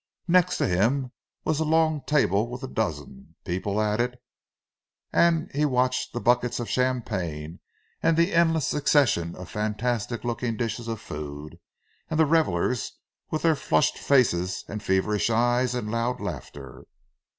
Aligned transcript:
Next 0.27 0.57
to 0.57 0.65
him 0.67 1.11
was 1.45 1.59
a 1.59 1.63
long 1.63 2.01
table 2.01 2.49
with 2.49 2.63
a 2.63 2.67
dozen, 2.67 3.35
people 3.45 3.79
at 3.79 4.01
it; 4.01 4.19
and 5.13 5.51
he 5.53 5.63
watched 5.63 6.11
the 6.11 6.19
buckets 6.19 6.59
of 6.59 6.67
champagne 6.67 7.59
and 8.01 8.17
the 8.17 8.33
endless 8.33 8.67
succession 8.67 9.35
of 9.35 9.47
fantastic 9.47 10.23
looking 10.23 10.57
dishes 10.57 10.87
of 10.87 10.99
food, 10.99 11.59
and 12.09 12.19
the 12.19 12.25
revellers, 12.25 12.93
with 13.29 13.43
their 13.43 13.55
flushed 13.55 13.99
faces 13.99 14.65
and 14.67 14.81
feverish 14.81 15.29
eyes 15.29 15.75
and 15.75 15.91
loud 15.91 16.19
laughter. 16.19 16.85